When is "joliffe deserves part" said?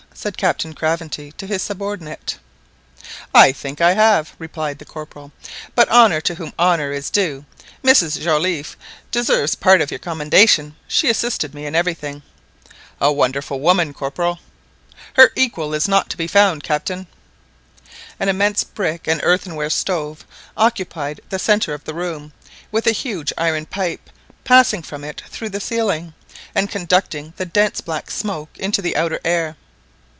8.21-9.79